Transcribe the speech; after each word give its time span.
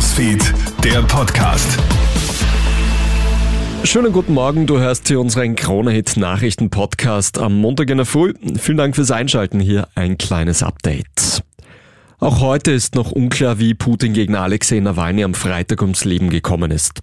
Newsfeed, 0.00 0.54
der 0.82 1.02
Podcast. 1.02 1.78
Schönen 3.84 4.14
guten 4.14 4.32
Morgen, 4.32 4.66
du 4.66 4.78
hörst 4.78 5.08
hier 5.08 5.20
unseren 5.20 5.56
Krone-Hit 5.56 6.16
Nachrichten-Podcast 6.16 7.38
am 7.38 7.60
Montag 7.60 7.90
in 7.90 7.98
der 7.98 8.06
Früh. 8.06 8.32
Vielen 8.56 8.78
Dank 8.78 8.94
fürs 8.96 9.10
Einschalten, 9.10 9.60
hier 9.60 9.88
ein 9.94 10.16
kleines 10.16 10.62
Update. 10.62 11.42
Auch 12.20 12.40
heute 12.40 12.72
ist 12.72 12.96
noch 12.96 13.12
unklar, 13.12 13.58
wie 13.58 13.72
Putin 13.72 14.12
gegen 14.12 14.34
Alexei 14.34 14.78
Nawalny 14.78 15.24
am 15.24 15.32
Freitag 15.32 15.80
ums 15.80 16.04
Leben 16.04 16.28
gekommen 16.28 16.70
ist. 16.70 17.00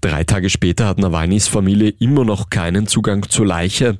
Drei 0.00 0.22
Tage 0.22 0.48
später 0.48 0.86
hat 0.86 0.98
Nawalnys 1.00 1.48
Familie 1.48 1.92
immer 1.98 2.24
noch 2.24 2.50
keinen 2.50 2.86
Zugang 2.86 3.28
zur 3.28 3.46
Leiche. 3.46 3.98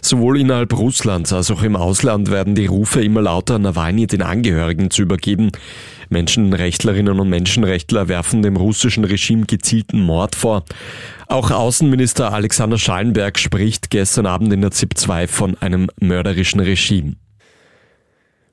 Sowohl 0.00 0.38
innerhalb 0.38 0.78
Russlands 0.78 1.32
als 1.32 1.50
auch 1.50 1.64
im 1.64 1.74
Ausland 1.74 2.30
werden 2.30 2.54
die 2.54 2.66
Rufe 2.66 3.02
immer 3.02 3.20
lauter, 3.20 3.58
Nawalny 3.58 4.06
den 4.06 4.22
Angehörigen 4.22 4.92
zu 4.92 5.02
übergeben. 5.02 5.50
Menschenrechtlerinnen 6.08 7.18
und 7.18 7.28
Menschenrechtler 7.28 8.06
werfen 8.06 8.42
dem 8.42 8.56
russischen 8.56 9.02
Regime 9.02 9.46
gezielten 9.46 10.00
Mord 10.00 10.36
vor. 10.36 10.64
Auch 11.26 11.50
Außenminister 11.50 12.32
Alexander 12.32 12.78
Schallenberg 12.78 13.40
spricht 13.40 13.90
gestern 13.90 14.26
Abend 14.26 14.52
in 14.52 14.60
der 14.60 14.70
ZIP 14.70 14.96
2 14.96 15.26
von 15.26 15.56
einem 15.60 15.88
mörderischen 15.98 16.60
Regime. 16.60 17.16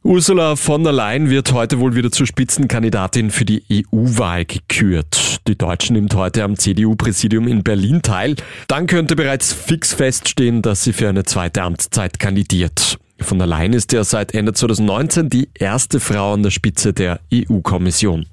Ursula 0.02 0.56
von 0.56 0.84
der 0.86 0.94
Leyen 0.94 1.30
wird 1.30 1.52
heute 1.52 1.82
wohl 1.82 1.94
wieder 1.94 2.10
zur 2.10 2.26
Spitzenkandidatin 2.26 3.32
für 3.32 3.44
die 3.44 3.64
EU-Wahl 3.70 4.46
gekürt. 4.46 5.42
Die 5.46 5.58
Deutsche 5.58 5.92
nimmt 5.92 6.16
heute 6.16 6.46
am 6.46 6.56
CDU-Präsidium 6.56 7.50
in 7.50 7.64
Berlin 7.64 8.02
teil. 8.02 8.38
Dann 8.70 8.88
könnte 8.88 9.18
bereits 9.18 9.52
fix 9.52 9.94
feststehen, 9.94 10.62
dass 10.62 10.86
sie 10.86 10.94
für 10.94 11.10
eine 11.10 11.26
zweite 11.26 11.64
Amtszeit 11.64 12.18
kandidiert. 12.18 12.98
Von 13.20 13.40
der 13.40 13.48
Leyen 13.48 13.74
ist 13.74 13.92
ja 13.92 14.06
seit 14.06 14.34
Ende 14.34 14.54
2019 14.54 15.30
die 15.30 15.50
erste 15.54 16.00
Frau 16.00 16.34
an 16.34 16.44
der 16.44 16.52
Spitze 16.52 16.94
der 16.94 17.20
EU-Kommission. 17.34 18.26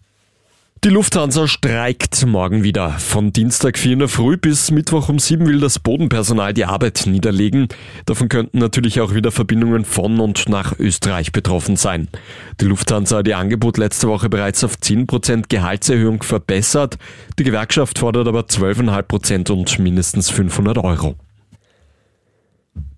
Die 0.87 0.93
Lufthansa 0.93 1.49
streikt 1.49 2.25
morgen 2.27 2.63
wieder. 2.63 2.91
Von 2.91 3.33
Dienstag 3.33 3.77
4 3.77 3.99
Uhr 4.03 4.09
früh 4.09 4.37
bis 4.37 4.71
Mittwoch 4.71 5.09
um 5.09 5.19
7 5.19 5.45
will 5.45 5.59
das 5.59 5.81
Bodenpersonal 5.81 6.55
die 6.55 6.65
Arbeit 6.65 7.07
niederlegen. 7.07 7.67
Davon 8.05 8.29
könnten 8.29 8.61
natürlich 8.61 9.01
auch 9.01 9.13
wieder 9.13 9.33
Verbindungen 9.33 9.85
von 9.85 10.21
und 10.21 10.49
nach 10.49 10.79
Österreich 10.79 11.33
betroffen 11.33 11.75
sein. 11.75 12.07
Die 12.61 12.67
Lufthansa 12.67 13.17
hat 13.17 13.27
ihr 13.27 13.37
Angebot 13.37 13.79
letzte 13.79 14.07
Woche 14.07 14.29
bereits 14.29 14.63
auf 14.63 14.77
10% 14.77 15.47
Gehaltserhöhung 15.49 16.23
verbessert. 16.23 16.99
Die 17.37 17.43
Gewerkschaft 17.43 17.99
fordert 17.99 18.29
aber 18.29 18.43
12,5% 18.43 19.51
und 19.51 19.81
mindestens 19.81 20.31
500 20.31 20.79
Euro. 20.79 21.17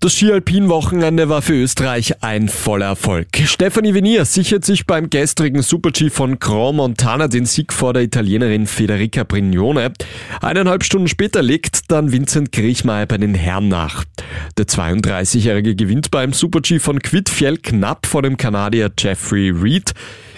Das 0.01 0.13
Ski-Alpin-Wochenende 0.13 1.27
war 1.27 1.41
für 1.41 1.55
Österreich 1.55 2.23
ein 2.23 2.47
voller 2.47 2.85
Erfolg. 2.85 3.27
Stefanie 3.45 3.93
Venier 3.93 4.23
sichert 4.23 4.63
sich 4.63 4.85
beim 4.85 5.09
gestrigen 5.09 5.61
Super-G 5.61 6.09
von 6.09 6.39
Grand 6.39 6.77
Montana 6.77 7.27
den 7.27 7.45
Sieg 7.45 7.73
vor 7.73 7.91
der 7.91 8.03
Italienerin 8.03 8.65
Federica 8.65 9.25
Brignone. 9.25 9.91
Eineinhalb 10.41 10.85
Stunden 10.85 11.09
später 11.09 11.41
legt 11.41 11.91
dann 11.91 12.13
Vincent 12.13 12.53
Griechmeier 12.53 13.07
bei 13.07 13.17
den 13.17 13.33
Herren 13.33 13.67
nach. 13.67 14.05
Der 14.57 14.67
32-Jährige 14.67 15.75
gewinnt 15.75 16.11
beim 16.11 16.31
Super-G 16.31 16.79
von 16.79 16.99
Quidfjell 16.99 17.57
knapp 17.57 18.05
vor 18.05 18.21
dem 18.21 18.37
Kanadier 18.37 18.91
Jeffrey 18.97 19.49
Reed. 19.49 19.91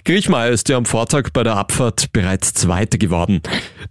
Griechmeier 0.06 0.50
ist 0.50 0.70
ja 0.70 0.78
am 0.78 0.86
Vortag 0.86 1.30
bei 1.34 1.44
der 1.44 1.56
Abfahrt 1.56 2.12
bereits 2.14 2.56
Zweiter 2.56 2.98
geworden. 2.98 3.42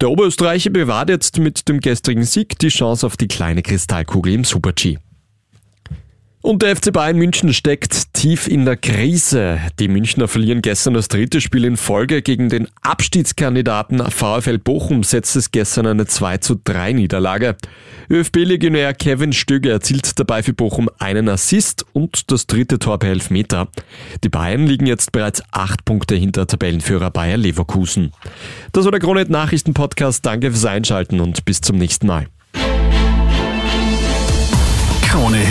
Der 0.00 0.10
Oberösterreicher 0.10 0.70
bewahrt 0.70 1.10
jetzt 1.10 1.38
mit 1.38 1.68
dem 1.68 1.78
gestrigen 1.78 2.24
Sieg 2.24 2.58
die 2.58 2.70
Chance 2.70 3.06
auf 3.06 3.16
die 3.16 3.28
kleine 3.28 3.62
Kristallkugel 3.62 4.32
im 4.32 4.42
Super-G. 4.42 4.98
Und 6.42 6.62
der 6.62 6.74
FC 6.74 6.90
Bayern 6.90 7.18
München 7.18 7.52
steckt 7.52 8.14
tief 8.14 8.48
in 8.48 8.64
der 8.64 8.78
Krise. 8.78 9.60
Die 9.78 9.88
Münchner 9.88 10.26
verlieren 10.26 10.62
gestern 10.62 10.94
das 10.94 11.08
dritte 11.08 11.42
Spiel 11.42 11.66
in 11.66 11.76
Folge 11.76 12.22
gegen 12.22 12.48
den 12.48 12.66
Abstiegskandidaten 12.80 13.98
VfL 14.10 14.56
Bochum, 14.56 15.02
setzt 15.02 15.36
es 15.36 15.50
gestern 15.50 15.86
eine 15.86 16.06
2 16.06 16.38
zu 16.38 16.58
3 16.64 16.94
Niederlage. 16.94 17.56
ÖFB-Legionär 18.08 18.94
Kevin 18.94 19.34
Stöger 19.34 19.72
erzielt 19.72 20.18
dabei 20.18 20.42
für 20.42 20.54
Bochum 20.54 20.88
einen 20.98 21.28
Assist 21.28 21.84
und 21.92 22.30
das 22.32 22.46
dritte 22.46 22.78
Tor 22.78 22.98
per 22.98 23.10
Elfmeter. 23.10 23.68
Die 24.24 24.30
Bayern 24.30 24.66
liegen 24.66 24.86
jetzt 24.86 25.12
bereits 25.12 25.42
acht 25.52 25.84
Punkte 25.84 26.14
hinter 26.14 26.46
Tabellenführer 26.46 27.10
Bayer 27.10 27.36
Leverkusen. 27.36 28.12
Das 28.72 28.86
war 28.86 28.92
der 28.92 29.00
Kronet 29.00 29.28
Nachrichten 29.28 29.74
Podcast. 29.74 30.24
Danke 30.24 30.50
fürs 30.50 30.64
Einschalten 30.64 31.20
und 31.20 31.44
bis 31.44 31.60
zum 31.60 31.76
nächsten 31.76 32.06
Mal. 32.06 32.28